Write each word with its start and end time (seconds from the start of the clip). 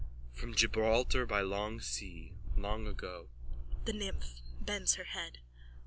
From 0.33 0.55
Gibraltar 0.55 1.27
by 1.27 1.41
long 1.41 1.79
sea 1.79 2.33
long 2.57 2.87
ago. 2.87 3.29
THE 3.85 3.93
NYMPH: 3.93 4.41
_(Bends 4.65 4.95
her 4.95 5.03
head.) 5.03 5.37